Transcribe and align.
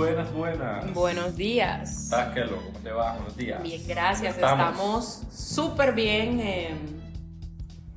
buenas, 0.00 0.32
buenas. 0.32 0.94
Buenos 0.94 1.36
días. 1.36 2.04
¿Estás 2.04 2.32
qué 2.34 2.40
loco? 2.44 2.62
¿Cómo 2.66 2.78
te 2.80 2.90
va? 2.92 3.12
Buenos 3.14 3.36
días. 3.36 3.62
Bien, 3.62 3.82
gracias. 3.86 4.34
Estamos. 4.34 5.22
Súper 5.30 5.92
bien. 5.94 6.40
eh, 6.40 6.74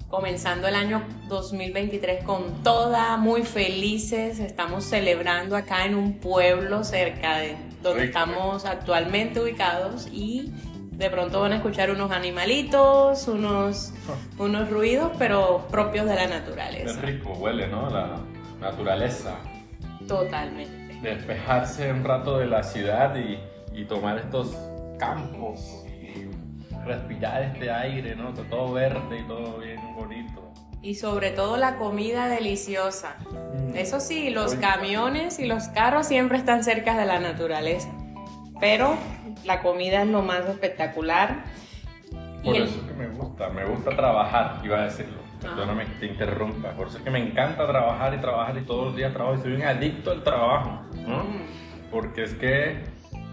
comenzando 0.10 0.68
el 0.68 0.76
año 0.76 1.02
2023 1.28 2.24
con 2.24 2.62
toda, 2.62 3.18
muy 3.18 3.42
felices. 3.44 4.38
Estamos 4.40 4.84
celebrando 4.84 5.56
acá 5.56 5.86
en 5.86 5.96
un 5.96 6.20
pueblo 6.20 6.84
cerca 6.84 7.38
de 7.38 7.56
donde 7.82 8.04
Rico. 8.06 8.20
estamos 8.20 8.66
actualmente 8.66 9.40
ubicados 9.40 10.08
y 10.12 10.54
de 10.92 11.10
pronto 11.10 11.40
van 11.42 11.54
a 11.54 11.56
escuchar 11.56 11.90
unos 11.90 12.12
animalitos, 12.12 13.28
unos, 13.28 13.92
unos 14.38 14.70
ruidos, 14.70 15.12
pero 15.18 15.66
propios 15.72 16.06
de 16.06 16.14
la 16.14 16.28
Qué 16.28 16.34
naturaleza. 16.36 17.02
rico 17.02 17.32
huele, 17.34 17.68
¿no? 17.68 17.90
La 17.90 18.20
naturaleza. 18.62 19.36
Totalmente. 20.08 20.83
Despejarse 21.04 21.92
un 21.92 22.04
rato 22.04 22.38
de 22.38 22.48
la 22.48 22.64
ciudad 22.64 23.16
y, 23.16 23.38
y 23.74 23.86
tomar 23.86 24.18
estos 24.18 24.58
campos 24.98 25.84
y 25.86 26.30
respirar 26.86 27.44
este 27.44 27.70
aire, 27.70 28.16
¿no? 28.16 28.34
Todo 28.34 28.72
verde 28.72 29.20
y 29.20 29.28
todo 29.28 29.58
bien 29.58 29.80
bonito. 29.96 30.52
Y 30.82 30.96
sobre 30.96 31.32
todo 31.32 31.58
la 31.58 31.78
comida 31.78 32.28
deliciosa. 32.28 33.18
Eso 33.74 34.00
sí, 34.00 34.30
los 34.30 34.56
camiones 34.56 35.40
y 35.40 35.46
los 35.46 35.70
carros 35.70 36.08
siempre 36.08 36.38
están 36.38 36.64
cerca 36.64 36.98
de 36.98 37.06
la 37.06 37.20
naturaleza. 37.20 37.90
Pero 38.60 38.96
la 39.46 39.62
comida 39.62 40.04
es 40.04 40.08
lo 40.08 40.22
más 40.22 40.46
espectacular. 40.48 41.44
Por 42.44 42.56
eso 42.56 42.80
es 42.80 42.86
que 42.86 42.94
me 42.94 43.08
gusta, 43.08 43.50
me 43.50 43.66
gusta 43.66 43.96
trabajar, 43.96 44.62
iba 44.64 44.80
a 44.80 44.84
decirlo. 44.86 45.23
Perdóname 45.44 45.86
que 45.86 45.92
te 46.00 46.06
interrumpa. 46.08 46.72
Por 46.72 46.88
eso 46.88 46.98
es 46.98 47.04
que 47.04 47.10
me 47.12 47.20
encanta 47.20 47.68
trabajar 47.68 48.14
y 48.14 48.18
trabajar 48.18 48.58
y 48.58 48.62
todos 48.62 48.86
los 48.88 48.96
días 48.96 49.14
trabajo 49.14 49.38
y 49.38 49.42
soy 49.42 49.54
un 49.54 49.62
adicto 49.64 50.12
al 50.12 50.24
trabajo. 50.24 50.80
¿no? 51.08 51.24
Mm, 51.24 51.90
Porque 51.92 52.24
es 52.24 52.34
que, 52.36 52.84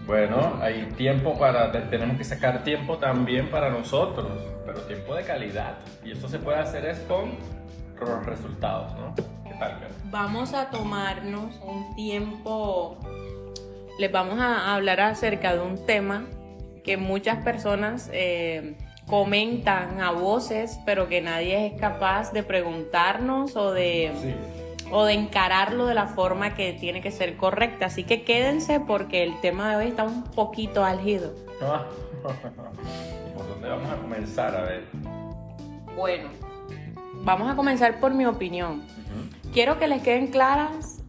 bueno, 0.05 0.57
hay 0.61 0.83
tiempo 0.97 1.37
para, 1.39 1.71
te- 1.71 1.79
tenemos 1.81 2.17
que 2.17 2.23
sacar 2.23 2.63
tiempo 2.63 2.97
también 2.97 3.49
para 3.49 3.69
nosotros, 3.69 4.27
pero 4.65 4.81
tiempo 4.81 5.15
de 5.15 5.23
calidad. 5.23 5.77
Y 6.03 6.11
eso 6.11 6.27
se 6.27 6.37
puede 6.39 6.57
hacer 6.59 6.85
es 6.85 6.99
con 7.01 7.31
los 7.99 8.25
resultados, 8.25 8.93
¿no? 8.95 9.13
¿Qué 9.15 9.53
tal, 9.59 9.79
Karen? 9.79 9.95
Vamos 10.05 10.53
a 10.53 10.69
tomarnos 10.69 11.55
un 11.63 11.95
tiempo. 11.95 12.97
Les 13.99 14.11
vamos 14.11 14.39
a 14.39 14.73
hablar 14.75 14.99
acerca 15.01 15.53
de 15.53 15.59
un 15.61 15.85
tema 15.85 16.25
que 16.83 16.97
muchas 16.97 17.43
personas 17.43 18.09
eh, 18.11 18.75
comentan 19.07 20.01
a 20.01 20.11
voces, 20.11 20.79
pero 20.85 21.07
que 21.07 21.21
nadie 21.21 21.67
es 21.67 21.79
capaz 21.79 22.31
de 22.31 22.43
preguntarnos 22.43 23.55
o 23.55 23.71
de. 23.71 24.11
Sí. 24.21 24.33
o 24.93 25.05
de 25.05 25.13
encararlo 25.13 25.85
de 25.85 25.93
la 25.93 26.07
forma 26.07 26.53
que 26.53 26.73
tiene 26.73 27.01
que 27.01 27.11
ser 27.11 27.37
correcta. 27.37 27.85
Así 27.85 28.03
que 28.03 28.23
quédense 28.23 28.81
porque 28.81 29.23
el 29.23 29.39
tema 29.39 29.69
de 29.71 29.77
hoy 29.77 29.87
está 29.87 30.03
un 30.03 30.23
poquito 30.23 30.83
álgido. 30.83 31.33
¿Por 32.21 33.47
dónde 33.47 33.69
vamos 33.69 33.89
a 33.89 33.95
comenzar? 33.97 34.55
A 34.55 34.61
ver. 34.63 34.85
Bueno, 35.95 36.29
vamos 37.23 37.49
a 37.51 37.55
comenzar 37.55 37.99
por 37.99 38.13
mi 38.13 38.25
opinión. 38.25 38.83
Quiero 39.53 39.79
que 39.79 39.87
les 39.87 40.01
queden 40.01 40.27
claras 40.27 41.01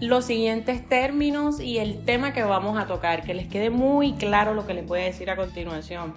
los 0.00 0.24
siguientes 0.24 0.86
términos 0.88 1.60
y 1.60 1.78
el 1.78 2.04
tema 2.04 2.32
que 2.32 2.42
vamos 2.42 2.76
a 2.78 2.86
tocar, 2.86 3.22
que 3.22 3.34
les 3.34 3.46
quede 3.46 3.70
muy 3.70 4.14
claro 4.14 4.52
lo 4.52 4.66
que 4.66 4.74
les 4.74 4.86
voy 4.86 5.00
a 5.00 5.04
decir 5.04 5.30
a 5.30 5.36
continuación. 5.36 6.14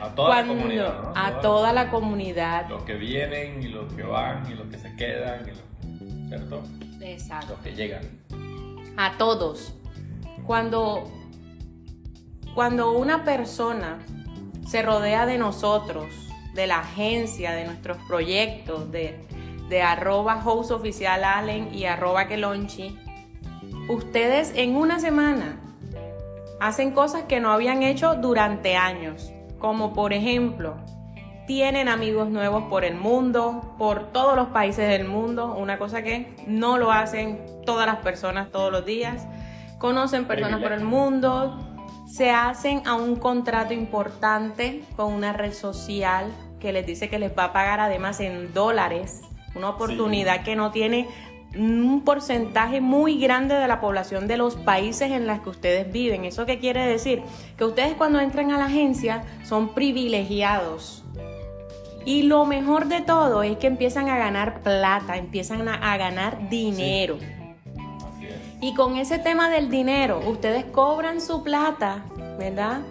A 0.00 0.14
toda 0.14 0.28
Cuando- 0.34 0.54
la 0.54 0.60
comunidad, 0.60 1.02
¿no? 1.02 1.12
a 1.14 1.40
toda 1.40 1.72
la 1.72 1.90
comunidad. 1.90 2.68
Los 2.68 2.82
que 2.84 2.94
vienen 2.94 3.62
y 3.62 3.68
los 3.68 3.92
que 3.94 4.02
van 4.02 4.50
y 4.50 4.54
los 4.54 4.66
que 4.68 4.78
se 4.78 4.94
quedan, 4.96 5.42
y 5.46 5.50
los, 5.50 6.28
¿cierto? 6.28 6.62
Exacto. 7.00 7.52
Los 7.54 7.60
que 7.60 7.74
llegan. 7.74 8.02
a 8.98 9.16
todos. 9.18 9.74
Cuando, 10.46 11.04
cuando 12.54 12.92
una 12.92 13.24
persona 13.24 13.98
se 14.66 14.80
rodea 14.82 15.26
de 15.26 15.36
nosotros, 15.38 16.06
de 16.54 16.66
la 16.66 16.78
agencia, 16.78 17.52
de 17.52 17.66
nuestros 17.66 17.98
proyectos, 18.08 18.90
de, 18.90 19.18
de 19.68 19.82
arroba 19.82 20.40
host 20.44 20.70
oficial 20.70 21.24
Allen 21.24 21.74
y 21.74 21.84
arroba 21.84 22.26
Kelonchi, 22.28 22.98
ustedes 23.90 24.52
en 24.56 24.76
una 24.76 24.98
semana 24.98 25.60
hacen 26.60 26.92
cosas 26.92 27.24
que 27.24 27.38
no 27.40 27.50
habían 27.52 27.82
hecho 27.82 28.14
durante 28.14 28.76
años, 28.76 29.30
como 29.58 29.92
por 29.92 30.12
ejemplo, 30.12 30.76
tienen 31.46 31.88
amigos 31.88 32.28
nuevos 32.28 32.64
por 32.64 32.84
el 32.84 32.96
mundo, 32.96 33.74
por 33.78 34.12
todos 34.12 34.36
los 34.36 34.48
países 34.48 34.88
del 34.88 35.06
mundo, 35.06 35.54
una 35.54 35.78
cosa 35.78 36.02
que 36.02 36.34
no 36.46 36.76
lo 36.76 36.90
hacen 36.90 37.40
todas 37.64 37.86
las 37.86 37.96
personas 37.96 38.50
todos 38.50 38.72
los 38.72 38.84
días, 38.84 39.26
conocen 39.78 40.26
personas 40.26 40.60
por 40.60 40.72
el 40.72 40.84
mundo, 40.84 41.56
se 42.06 42.30
hacen 42.30 42.82
a 42.86 42.94
un 42.94 43.16
contrato 43.16 43.74
importante 43.74 44.82
con 44.96 45.12
una 45.12 45.32
red 45.32 45.52
social 45.52 46.32
que 46.60 46.72
les 46.72 46.86
dice 46.86 47.08
que 47.08 47.18
les 47.18 47.36
va 47.36 47.44
a 47.44 47.52
pagar 47.52 47.80
además 47.80 48.20
en 48.20 48.52
dólares, 48.52 49.22
una 49.54 49.70
oportunidad 49.70 50.42
que 50.42 50.56
no 50.56 50.70
tiene 50.72 51.08
un 51.58 52.02
porcentaje 52.04 52.80
muy 52.80 53.18
grande 53.18 53.54
de 53.54 53.68
la 53.68 53.80
población 53.80 54.26
de 54.26 54.36
los 54.36 54.56
países 54.56 55.10
en 55.10 55.26
los 55.26 55.40
que 55.40 55.50
ustedes 55.50 55.92
viven. 55.92 56.24
¿Eso 56.24 56.46
qué 56.46 56.58
quiere 56.58 56.86
decir? 56.86 57.22
Que 57.56 57.64
ustedes 57.64 57.94
cuando 57.94 58.20
entran 58.20 58.52
a 58.52 58.58
la 58.58 58.66
agencia 58.66 59.24
son 59.44 59.74
privilegiados. 59.74 61.04
Y 62.04 62.22
lo 62.22 62.44
mejor 62.44 62.86
de 62.86 63.00
todo 63.00 63.42
es 63.42 63.56
que 63.56 63.66
empiezan 63.66 64.08
a 64.08 64.16
ganar 64.16 64.60
plata, 64.60 65.16
empiezan 65.16 65.68
a, 65.68 65.74
a 65.92 65.96
ganar 65.96 66.48
dinero. 66.48 67.16
Así 67.16 68.26
es. 68.26 68.34
Y 68.60 68.74
con 68.74 68.96
ese 68.96 69.18
tema 69.18 69.50
del 69.50 69.70
dinero, 69.70 70.20
ustedes 70.26 70.64
cobran 70.66 71.20
su 71.20 71.42
plata, 71.42 72.04
¿verdad? 72.38 72.82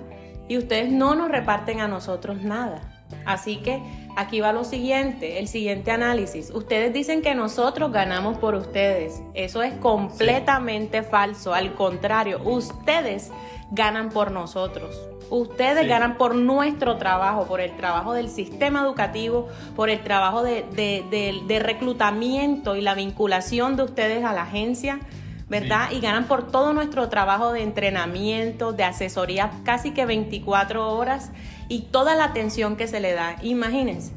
Y 0.49 0.57
ustedes 0.57 0.91
no 0.91 1.15
nos 1.15 1.29
reparten 1.29 1.79
a 1.79 1.87
nosotros 1.87 2.41
nada. 2.41 2.81
Así 3.25 3.57
que 3.57 3.81
aquí 4.15 4.39
va 4.41 4.51
lo 4.53 4.63
siguiente, 4.63 5.39
el 5.39 5.47
siguiente 5.47 5.91
análisis. 5.91 6.49
Ustedes 6.51 6.93
dicen 6.93 7.21
que 7.21 7.35
nosotros 7.35 7.91
ganamos 7.91 8.37
por 8.37 8.55
ustedes. 8.55 9.21
Eso 9.33 9.61
es 9.63 9.73
completamente 9.75 11.03
falso. 11.03 11.53
Al 11.53 11.73
contrario, 11.75 12.41
ustedes 12.43 13.31
ganan 13.71 14.09
por 14.09 14.31
nosotros. 14.31 14.99
Ustedes 15.29 15.81
Sí. 15.83 15.87
ganan 15.87 16.17
por 16.17 16.35
nuestro 16.35 16.97
trabajo, 16.97 17.45
por 17.47 17.59
el 17.59 17.75
trabajo 17.77 18.13
del 18.13 18.29
sistema 18.29 18.81
educativo, 18.81 19.47
por 19.75 19.89
el 19.89 20.01
trabajo 20.01 20.43
de, 20.43 20.63
de- 20.75 21.03
de- 21.09 21.41
de 21.47 21.59
reclutamiento 21.59 22.75
y 22.75 22.81
la 22.81 22.93
vinculación 22.93 23.75
de 23.75 23.83
ustedes 23.83 24.23
a 24.23 24.33
la 24.33 24.43
agencia, 24.43 24.99
¿verdad? 25.47 25.91
Y 25.91 25.99
ganan 25.99 26.25
por 26.25 26.47
todo 26.47 26.73
nuestro 26.73 27.09
trabajo 27.09 27.51
de 27.51 27.61
entrenamiento, 27.61 28.73
de 28.73 28.83
asesoría, 28.83 29.51
casi 29.63 29.91
que 29.91 30.05
24 30.05 30.89
horas 30.95 31.31
y 31.67 31.83
toda 31.83 32.15
la 32.15 32.25
atención 32.25 32.75
que 32.75 32.87
se 32.87 32.99
le 32.99 33.13
da. 33.13 33.35
Imagínense. 33.41 34.13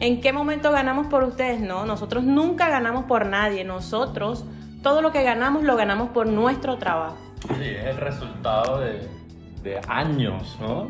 ¿En 0.00 0.20
qué 0.20 0.32
momento 0.32 0.72
ganamos 0.72 1.06
por 1.06 1.22
ustedes? 1.22 1.60
No, 1.60 1.86
nosotros 1.86 2.24
nunca 2.24 2.68
ganamos 2.68 3.04
por 3.04 3.26
nadie. 3.26 3.64
Nosotros, 3.64 4.44
todo 4.82 5.02
lo 5.02 5.12
que 5.12 5.22
ganamos, 5.22 5.62
lo 5.62 5.76
ganamos 5.76 6.10
por 6.10 6.26
nuestro 6.26 6.78
trabajo. 6.78 7.16
Sí, 7.58 7.64
es 7.64 7.84
el 7.84 7.96
resultado 7.98 8.80
de, 8.80 9.06
de 9.62 9.80
años, 9.88 10.56
¿no? 10.60 10.88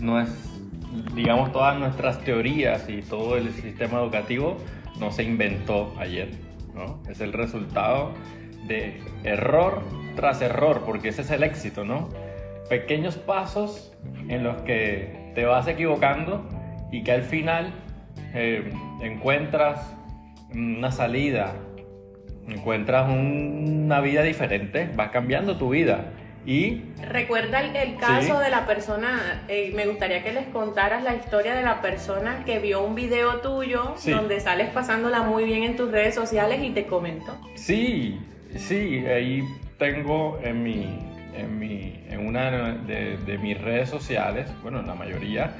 No 0.00 0.20
es, 0.20 0.30
digamos, 1.14 1.52
todas 1.52 1.78
nuestras 1.78 2.20
teorías 2.20 2.88
y 2.88 3.02
todo 3.02 3.36
el 3.36 3.52
sistema 3.52 4.00
educativo 4.00 4.56
no 4.98 5.12
se 5.12 5.24
inventó 5.24 5.92
ayer, 5.98 6.30
¿no? 6.74 7.00
Es 7.08 7.20
el 7.20 7.34
resultado 7.34 8.12
de 8.66 9.00
error 9.24 9.82
tras 10.16 10.40
error, 10.42 10.82
porque 10.86 11.08
ese 11.08 11.22
es 11.22 11.30
el 11.30 11.42
éxito, 11.42 11.84
¿no? 11.84 12.08
Pequeños 12.68 13.16
pasos 13.16 13.92
en 14.28 14.42
los 14.42 14.62
que 14.62 15.32
te 15.34 15.44
vas 15.44 15.68
equivocando 15.68 16.48
y 16.90 17.02
que 17.04 17.12
al 17.12 17.22
final 17.22 17.72
eh, 18.34 18.70
encuentras 19.02 19.94
una 20.54 20.90
salida, 20.90 21.54
encuentras 22.48 23.08
un- 23.08 23.82
una 23.86 24.00
vida 24.00 24.22
diferente, 24.22 24.90
vas 24.94 25.10
cambiando 25.10 25.56
tu 25.58 25.70
vida. 25.70 26.12
Y 26.44 26.82
Recuerda 27.02 27.60
el, 27.60 27.74
el 27.74 27.96
caso 27.96 28.38
Sí. 28.38 28.44
de 28.44 28.50
la 28.50 28.66
persona, 28.66 29.42
eh, 29.48 29.72
me 29.74 29.86
gustaría 29.86 30.22
que 30.22 30.32
les 30.32 30.46
contaras 30.46 31.02
la 31.02 31.16
historia 31.16 31.56
de 31.56 31.62
la 31.64 31.82
persona 31.82 32.44
que 32.46 32.60
vio 32.60 32.84
un 32.84 32.94
video 32.94 33.40
tuyo 33.40 33.94
Sí. 33.96 34.12
donde 34.12 34.38
sales 34.38 34.68
pasándola 34.70 35.22
muy 35.22 35.44
bien 35.44 35.64
en 35.64 35.74
tus 35.76 35.90
redes 35.90 36.14
sociales 36.14 36.60
y 36.62 36.70
te 36.70 36.86
comentó. 36.86 37.36
sí, 37.54 38.20
sí, 38.58 39.04
ahí 39.06 39.42
tengo 39.78 40.38
en 40.42 40.62
mi, 40.62 40.98
en 41.34 41.58
mi, 41.58 42.04
en 42.08 42.26
una 42.26 42.72
de, 42.72 43.38
mis 43.40 43.60
redes 43.60 43.88
sociales, 43.88 44.50
bueno, 44.62 44.80
en 44.80 44.86
la 44.86 44.94
mayoría, 44.94 45.52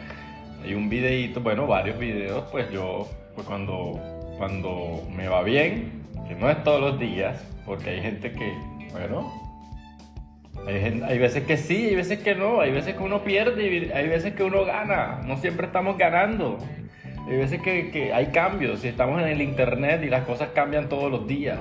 hay 0.62 0.74
un 0.74 0.88
videíto, 0.88 1.40
bueno, 1.40 1.66
varios 1.66 1.98
videos, 1.98 2.44
pues 2.50 2.70
yo, 2.70 3.08
pues 3.34 3.46
cuando, 3.46 4.00
cuando 4.38 5.02
me 5.14 5.28
va 5.28 5.42
bien, 5.42 6.04
que 6.28 6.34
no 6.34 6.50
es 6.50 6.62
todos 6.64 6.80
los 6.80 6.98
días, 6.98 7.42
porque 7.64 7.90
hay 7.90 8.02
gente 8.02 8.32
que, 8.32 8.52
bueno, 8.92 9.32
Hay, 10.66 11.02
hay 11.06 11.18
veces 11.18 11.44
que 11.44 11.56
sí, 11.56 11.88
hay 11.88 11.94
veces 11.94 12.18
que 12.20 12.34
no, 12.34 12.60
hay 12.60 12.72
veces 12.72 12.94
que 12.94 13.02
uno 13.02 13.22
pierde 13.22 13.92
hay 13.94 14.08
veces 14.08 14.34
que 14.34 14.42
uno 14.42 14.64
gana, 14.64 15.20
no 15.24 15.36
siempre 15.36 15.66
estamos 15.66 15.96
ganando. 15.98 16.58
Hay 17.28 17.38
veces 17.38 17.60
que, 17.60 18.12
hay 18.12 18.26
cambios 18.26 18.84
y 18.84 18.88
estamos 18.88 19.20
en 19.20 19.28
el 19.28 19.42
internet 19.42 20.00
y 20.04 20.08
las 20.08 20.24
cosas 20.24 20.50
cambian 20.54 20.88
todos 20.88 21.10
los 21.10 21.26
días. 21.26 21.58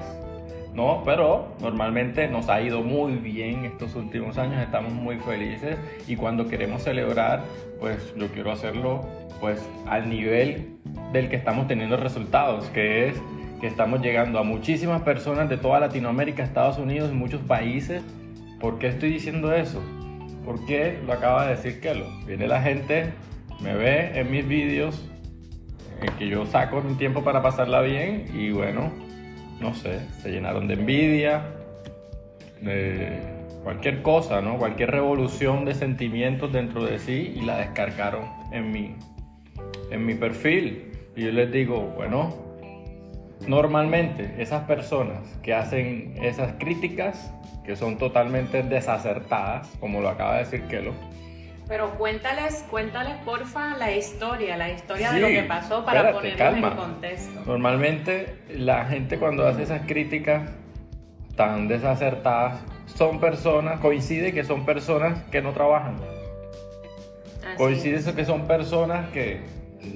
¿No? 0.75 1.01
Pero 1.05 1.55
normalmente 1.61 2.27
nos 2.27 2.49
ha 2.49 2.61
ido 2.61 2.81
muy 2.81 3.13
bien 3.15 3.65
estos 3.65 3.95
últimos 3.95 4.37
años, 4.37 4.61
estamos 4.61 4.93
muy 4.93 5.17
felices 5.17 5.77
y 6.07 6.15
cuando 6.15 6.47
queremos 6.47 6.83
celebrar, 6.83 7.43
pues 7.79 8.13
yo 8.15 8.27
quiero 8.27 8.51
hacerlo 8.51 9.05
pues 9.39 9.61
al 9.87 10.09
nivel 10.09 10.77
del 11.13 11.29
que 11.29 11.35
estamos 11.35 11.67
teniendo 11.67 11.97
resultados, 11.97 12.65
que 12.69 13.07
es 13.09 13.21
que 13.61 13.67
estamos 13.67 14.01
llegando 14.01 14.39
a 14.39 14.43
muchísimas 14.43 15.01
personas 15.01 15.49
de 15.49 15.57
toda 15.57 15.79
Latinoamérica, 15.79 16.43
Estados 16.43 16.77
Unidos 16.77 17.09
y 17.11 17.15
muchos 17.15 17.41
países. 17.41 18.03
¿Por 18.59 18.79
qué 18.79 18.87
estoy 18.87 19.11
diciendo 19.11 19.53
eso? 19.53 19.81
Porque 20.45 20.99
lo 21.05 21.13
acaba 21.13 21.45
de 21.45 21.55
decir 21.55 21.79
Kelo. 21.79 22.05
Viene 22.25 22.47
la 22.47 22.61
gente, 22.61 23.13
me 23.61 23.73
ve 23.75 24.19
en 24.19 24.29
mis 24.29 24.45
vídeos, 24.45 25.07
en 26.01 26.13
que 26.17 26.27
yo 26.27 26.45
saco 26.45 26.81
mi 26.81 26.95
tiempo 26.95 27.23
para 27.23 27.41
pasarla 27.41 27.81
bien 27.81 28.25
y 28.33 28.51
bueno, 28.51 28.91
no 29.59 29.73
sé, 29.73 29.99
se 30.21 30.31
llenaron 30.31 30.67
de 30.67 30.75
envidia, 30.75 31.43
de 32.61 33.19
cualquier 33.63 34.01
cosa, 34.01 34.41
¿no? 34.41 34.57
Cualquier 34.57 34.91
revolución 34.91 35.65
de 35.65 35.73
sentimientos 35.73 36.51
dentro 36.51 36.85
de 36.85 36.99
sí 36.99 37.33
y 37.35 37.41
la 37.41 37.57
descargaron 37.57 38.25
en 38.51 38.71
mi, 38.71 38.95
en 39.91 40.05
mi 40.05 40.15
perfil. 40.15 40.91
Y 41.15 41.23
yo 41.23 41.31
les 41.31 41.51
digo, 41.51 41.93
bueno, 41.95 42.35
normalmente 43.47 44.35
esas 44.37 44.63
personas 44.63 45.37
que 45.41 45.53
hacen 45.53 46.15
esas 46.21 46.53
críticas, 46.59 47.31
que 47.63 47.75
son 47.75 47.97
totalmente 47.97 48.61
desacertadas, 48.61 49.67
como 49.79 50.01
lo 50.01 50.09
acaba 50.09 50.33
de 50.33 50.39
decir 50.39 50.63
Kelo, 50.63 50.93
pero 51.67 51.91
cuéntales, 51.97 52.65
cuéntales 52.69 53.15
porfa 53.25 53.75
la 53.77 53.91
historia, 53.91 54.57
la 54.57 54.69
historia 54.69 55.11
de 55.11 55.19
lo 55.19 55.27
que 55.27 55.43
pasó 55.43 55.83
para 55.83 56.11
ponerlo 56.11 56.67
en 56.69 56.75
contexto. 56.75 57.41
Normalmente 57.45 58.35
la 58.49 58.85
gente 58.85 59.17
cuando 59.17 59.47
hace 59.47 59.63
esas 59.63 59.81
críticas 59.87 60.51
tan 61.35 61.67
desacertadas 61.67 62.61
son 62.85 63.19
personas, 63.19 63.79
coincide 63.79 64.33
que 64.33 64.43
son 64.43 64.65
personas 64.65 65.23
que 65.31 65.41
no 65.41 65.53
trabajan. 65.53 65.97
coincide 67.57 67.97
eso 67.97 68.15
que 68.15 68.25
son 68.25 68.47
personas 68.47 69.09
que 69.09 69.41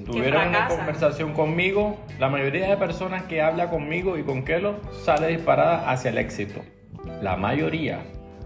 tuvieron 0.06 0.48
una 0.48 0.68
conversación 0.68 1.32
conmigo. 1.34 1.98
La 2.18 2.28
mayoría 2.28 2.68
de 2.68 2.76
personas 2.76 3.24
que 3.24 3.42
habla 3.42 3.70
conmigo 3.70 4.18
y 4.18 4.22
con 4.22 4.44
Kelo 4.44 4.76
sale 5.04 5.28
disparada 5.28 5.90
hacia 5.90 6.10
el 6.10 6.18
éxito. 6.18 6.62
La 7.22 7.36
mayoría 7.36 8.00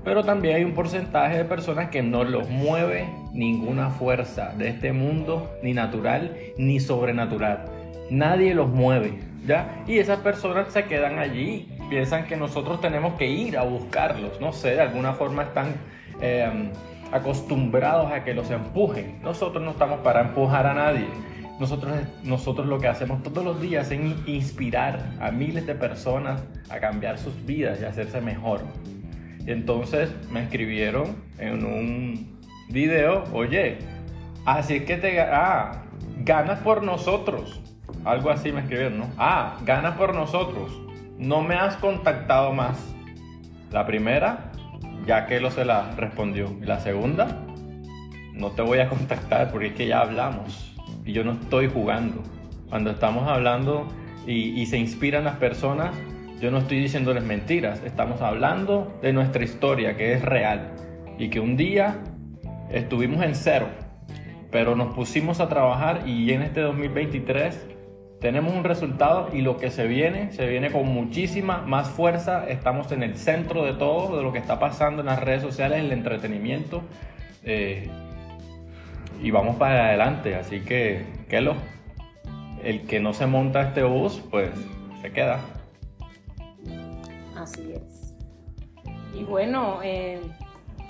pero 0.04 0.22
también 0.22 0.56
hay 0.56 0.64
un 0.64 0.74
porcentaje 0.74 1.38
de 1.38 1.44
personas 1.44 1.88
que 1.88 2.02
no 2.02 2.24
los 2.24 2.48
mueve 2.50 3.08
ninguna 3.32 3.90
fuerza 3.90 4.52
de 4.56 4.68
este 4.68 4.92
mundo, 4.92 5.50
ni 5.62 5.72
natural 5.72 6.36
ni 6.58 6.78
sobrenatural. 6.78 7.64
Nadie 8.10 8.54
los 8.54 8.68
mueve, 8.68 9.18
¿ya? 9.46 9.82
Y 9.86 9.98
esas 9.98 10.18
personas 10.18 10.72
se 10.72 10.84
quedan 10.84 11.18
allí, 11.18 11.68
piensan 11.88 12.26
que 12.26 12.36
nosotros 12.36 12.80
tenemos 12.82 13.14
que 13.14 13.26
ir 13.26 13.56
a 13.56 13.62
buscarlos, 13.62 14.38
no 14.40 14.52
sé, 14.52 14.74
de 14.74 14.82
alguna 14.82 15.14
forma 15.14 15.44
están 15.44 15.74
em, 16.20 16.70
acostumbrados 17.10 18.12
a 18.12 18.24
que 18.24 18.34
los 18.34 18.50
empujen. 18.50 19.20
Nosotros 19.22 19.64
no 19.64 19.70
estamos 19.70 20.00
para 20.00 20.20
empujar 20.20 20.66
a 20.66 20.74
nadie. 20.74 21.06
Nosotros, 21.58 21.92
nosotros 22.24 22.66
lo 22.66 22.78
que 22.78 22.88
hacemos 22.88 23.22
todos 23.22 23.44
los 23.44 23.60
días 23.60 23.90
es 23.90 24.00
inspirar 24.26 24.98
a 25.20 25.30
miles 25.30 25.66
de 25.66 25.74
personas 25.74 26.42
a 26.68 26.78
cambiar 26.78 27.16
sus 27.16 27.46
vidas 27.46 27.80
y 27.80 27.84
hacerse 27.84 28.20
mejor. 28.20 28.60
Entonces 29.46 30.10
me 30.30 30.42
escribieron 30.42 31.16
en 31.38 31.64
un 31.64 32.38
video, 32.70 33.24
oye, 33.32 33.78
así 34.46 34.76
es 34.76 34.84
que 34.84 34.96
te 34.96 35.20
ah, 35.20 35.84
ganas 36.18 36.60
por 36.60 36.82
nosotros. 36.82 37.60
Algo 38.04 38.30
así 38.30 38.52
me 38.52 38.60
escribieron, 38.60 38.98
¿no? 38.98 39.08
Ah, 39.18 39.58
ganas 39.64 39.96
por 39.96 40.14
nosotros. 40.14 40.80
No 41.18 41.42
me 41.42 41.54
has 41.54 41.76
contactado 41.76 42.52
más. 42.52 42.94
La 43.70 43.86
primera, 43.86 44.52
ya 45.06 45.26
que 45.26 45.40
lo 45.40 45.50
se 45.50 45.64
la 45.64 45.90
respondió. 45.92 46.54
La 46.60 46.80
segunda, 46.80 47.44
no 48.32 48.50
te 48.50 48.62
voy 48.62 48.78
a 48.80 48.88
contactar 48.88 49.50
porque 49.50 49.68
es 49.68 49.74
que 49.74 49.86
ya 49.86 50.00
hablamos. 50.00 50.74
Y 51.04 51.12
yo 51.12 51.24
no 51.24 51.32
estoy 51.32 51.68
jugando. 51.68 52.22
Cuando 52.68 52.90
estamos 52.90 53.28
hablando 53.28 53.88
y, 54.26 54.60
y 54.60 54.66
se 54.66 54.78
inspiran 54.78 55.24
las 55.24 55.36
personas, 55.36 55.94
yo 56.40 56.50
no 56.50 56.58
estoy 56.58 56.80
diciéndoles 56.80 57.24
mentiras, 57.24 57.82
estamos 57.84 58.20
hablando 58.20 58.98
de 59.02 59.12
nuestra 59.12 59.44
historia 59.44 59.96
que 59.96 60.12
es 60.12 60.22
real 60.22 60.72
y 61.18 61.28
que 61.28 61.40
un 61.40 61.56
día 61.56 61.98
estuvimos 62.70 63.24
en 63.24 63.34
cero, 63.34 63.68
pero 64.50 64.76
nos 64.76 64.94
pusimos 64.94 65.40
a 65.40 65.48
trabajar 65.48 66.02
y 66.06 66.32
en 66.32 66.42
este 66.42 66.60
2023 66.60 67.74
tenemos 68.20 68.54
un 68.54 68.64
resultado 68.64 69.28
y 69.34 69.42
lo 69.42 69.58
que 69.58 69.70
se 69.70 69.86
viene, 69.86 70.32
se 70.32 70.46
viene 70.46 70.70
con 70.70 70.86
muchísima 70.88 71.58
más 71.66 71.90
fuerza. 71.90 72.48
Estamos 72.48 72.90
en 72.90 73.02
el 73.02 73.18
centro 73.18 73.66
de 73.66 73.74
todo, 73.74 74.16
de 74.16 74.22
lo 74.22 74.32
que 74.32 74.38
está 74.38 74.58
pasando 74.58 75.00
en 75.00 75.06
las 75.08 75.20
redes 75.20 75.42
sociales, 75.42 75.80
el 75.80 75.92
entretenimiento. 75.92 76.82
Eh, 77.44 77.86
y 79.22 79.30
vamos 79.30 79.56
para 79.56 79.88
adelante. 79.88 80.36
Así 80.36 80.60
que, 80.60 81.04
¿qué 81.28 81.42
lo? 81.42 81.54
El 82.62 82.86
que 82.86 82.98
no 82.98 83.12
se 83.12 83.26
monta 83.26 83.60
este 83.60 83.82
bus, 83.82 84.22
pues 84.30 84.50
se 85.02 85.12
queda. 85.12 85.40
Así 87.44 87.74
es. 87.74 88.14
Y 89.14 89.22
bueno, 89.22 89.80
eh, 89.82 90.18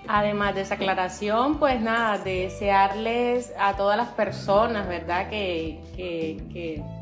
además 0.07 0.55
de 0.55 0.61
esa 0.61 0.75
aclaración, 0.77 1.59
pues 1.59 1.81
nada, 1.81 2.19
desearles 2.19 3.53
a 3.59 3.75
todas 3.77 3.97
las 3.97 4.11
personas, 4.11 4.87
¿verdad? 4.87 5.29
Que, 5.29 5.81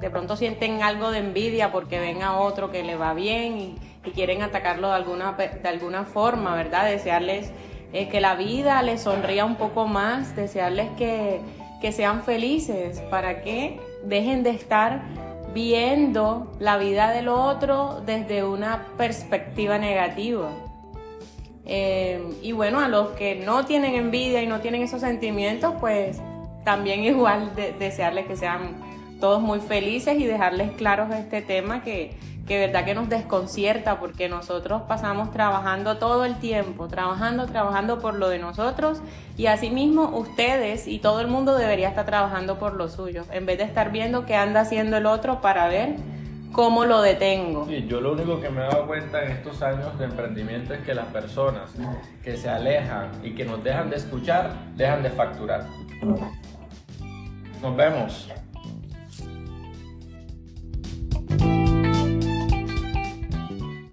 de 0.00 0.10
pronto 0.10 0.36
sienten 0.36 0.82
algo 0.82 1.10
de 1.10 1.18
envidia 1.18 1.70
porque 1.70 2.00
ven 2.00 2.22
a 2.22 2.38
otro 2.38 2.70
que 2.70 2.82
le 2.82 2.96
va 2.96 3.12
bien 3.12 3.58
y, 3.58 3.78
quieren 4.14 4.42
atacarlo 4.42 4.88
de 4.88 4.94
alguna, 4.94 5.32
de 5.32 5.68
alguna 5.68 6.04
forma, 6.04 6.56
¿verdad? 6.56 6.86
Desearles 6.86 7.52
eh, 7.92 8.08
que 8.08 8.20
la 8.20 8.34
vida 8.34 8.82
les 8.82 9.02
sonría 9.02 9.44
un 9.44 9.56
poco 9.56 9.86
más, 9.86 10.34
desearles 10.34 10.88
que, 10.96 11.40
que 11.80 11.92
sean 11.92 12.22
felices 12.24 13.00
para 13.10 13.42
que 13.42 13.78
dejen 14.02 14.42
de 14.42 14.50
estar 14.50 15.02
viendo 15.52 16.52
la 16.58 16.76
vida 16.76 17.10
del 17.10 17.28
otro 17.28 18.02
desde 18.04 18.44
una 18.44 18.86
perspectiva 18.96 19.78
negativa. 19.78 20.50
Eh, 21.64 22.20
y 22.42 22.52
bueno, 22.52 22.80
a 22.80 22.88
los 22.88 23.10
que 23.10 23.36
no 23.36 23.64
tienen 23.64 23.94
envidia 23.94 24.42
y 24.42 24.46
no 24.46 24.60
tienen 24.60 24.82
esos 24.82 25.00
sentimientos, 25.00 25.74
pues 25.80 26.20
también 26.64 27.04
igual 27.04 27.52
desearles 27.54 28.26
que 28.26 28.36
sean 28.36 28.91
todos 29.22 29.40
muy 29.40 29.60
felices 29.60 30.18
y 30.18 30.26
dejarles 30.26 30.72
claros 30.72 31.14
este 31.14 31.42
tema 31.42 31.84
que, 31.84 32.16
que 32.44 32.58
verdad 32.58 32.84
que 32.84 32.92
nos 32.92 33.08
desconcierta 33.08 34.00
porque 34.00 34.28
nosotros 34.28 34.82
pasamos 34.88 35.30
trabajando 35.30 35.96
todo 35.98 36.24
el 36.24 36.40
tiempo, 36.40 36.88
trabajando, 36.88 37.46
trabajando 37.46 38.00
por 38.00 38.14
lo 38.14 38.28
de 38.28 38.40
nosotros 38.40 39.00
y 39.36 39.46
asimismo 39.46 40.10
ustedes 40.18 40.88
y 40.88 40.98
todo 40.98 41.20
el 41.20 41.28
mundo 41.28 41.56
debería 41.56 41.90
estar 41.90 42.04
trabajando 42.04 42.58
por 42.58 42.74
lo 42.74 42.88
suyo, 42.88 43.22
en 43.30 43.46
vez 43.46 43.58
de 43.58 43.64
estar 43.64 43.92
viendo 43.92 44.26
qué 44.26 44.34
anda 44.34 44.62
haciendo 44.62 44.96
el 44.96 45.06
otro 45.06 45.40
para 45.40 45.68
ver 45.68 45.94
cómo 46.50 46.84
lo 46.84 47.00
detengo. 47.00 47.64
Sí, 47.66 47.86
yo 47.86 48.00
lo 48.00 48.14
único 48.14 48.40
que 48.40 48.50
me 48.50 48.62
he 48.62 48.64
dado 48.64 48.88
cuenta 48.88 49.24
en 49.24 49.30
estos 49.30 49.62
años 49.62 49.96
de 50.00 50.06
emprendimiento 50.06 50.74
es 50.74 50.80
que 50.80 50.94
las 50.94 51.06
personas 51.06 51.70
que 52.24 52.36
se 52.36 52.50
alejan 52.50 53.12
y 53.22 53.36
que 53.36 53.44
nos 53.44 53.62
dejan 53.62 53.88
de 53.88 53.98
escuchar, 53.98 54.50
dejan 54.74 55.04
de 55.04 55.10
facturar. 55.10 55.64
Nos 57.62 57.76
vemos. 57.76 58.28